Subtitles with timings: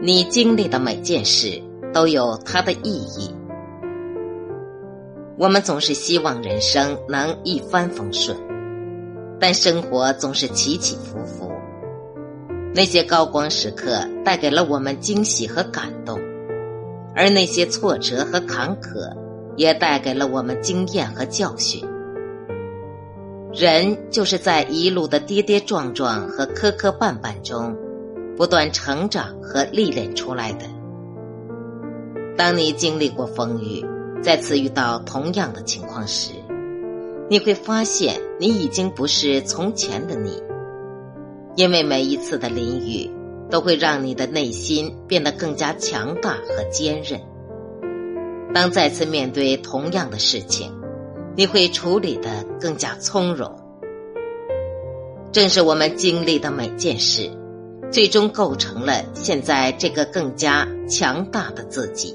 [0.00, 1.60] 你经历的每件事
[1.92, 3.34] 都有它的意义。
[5.36, 8.36] 我们总是希望人生能一帆风顺，
[9.40, 11.50] 但生活总是起起伏伏。
[12.72, 16.20] 那些高光时刻带给了我们惊喜和感动，
[17.16, 19.12] 而那些挫折和坎坷
[19.56, 21.84] 也带给了我们经验和教训。
[23.52, 27.76] 人就是在一路的跌跌撞撞和磕磕绊绊中。
[28.38, 30.64] 不断成长和历练出来的。
[32.36, 33.84] 当你经历过风雨，
[34.22, 36.34] 再次遇到同样的情况时，
[37.28, 40.40] 你会发现你已经不是从前的你，
[41.56, 43.10] 因为每一次的淋雨
[43.50, 47.20] 都会让你的内心变得更加强大和坚韧。
[48.54, 50.72] 当再次面对同样的事情，
[51.34, 53.52] 你会处理的更加从容。
[55.32, 57.28] 正是我们经历的每件事。
[57.90, 62.14] 最终构成了现在这个更加强大的自己。